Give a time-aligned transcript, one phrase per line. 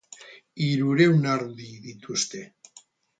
[0.61, 2.43] Hirurehun ardi dituzte.